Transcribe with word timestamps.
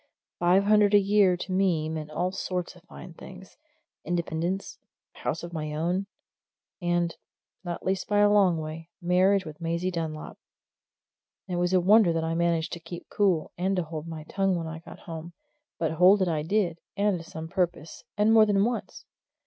Five 0.39 0.63
hundred 0.63 0.95
a 0.95 0.99
year 0.99 1.37
to 1.37 1.51
me 1.51 1.87
meant 1.87 2.09
all 2.09 2.31
sorts 2.31 2.75
of 2.75 2.81
fine 2.85 3.13
things 3.13 3.55
independence, 4.03 4.79
and 5.13 5.21
a 5.21 5.23
house 5.25 5.43
of 5.43 5.53
my 5.53 5.75
own, 5.75 6.07
and, 6.81 7.15
not 7.63 7.85
least 7.85 8.07
by 8.07 8.17
a 8.17 8.31
long 8.31 8.57
way, 8.57 8.89
marriage 8.99 9.45
with 9.45 9.61
Maisie 9.61 9.91
Dunlop. 9.91 10.39
And 11.47 11.57
it 11.57 11.59
was 11.59 11.71
a 11.73 11.79
wonder 11.79 12.11
that 12.13 12.23
I 12.23 12.33
managed 12.33 12.73
to 12.73 12.79
keep 12.79 13.09
cool, 13.09 13.51
and 13.59 13.75
to 13.75 13.83
hold 13.83 14.07
my 14.07 14.23
tongue 14.23 14.55
when 14.55 14.65
I 14.65 14.79
got 14.79 15.01
home 15.01 15.33
but 15.77 15.91
hold 15.91 16.23
it 16.23 16.27
I 16.27 16.41
did, 16.41 16.79
and 16.97 17.19
to 17.19 17.23
some 17.23 17.47
purpose, 17.47 18.03
and 18.17 18.33
more 18.33 18.47
than 18.47 18.65
once. 18.65 19.05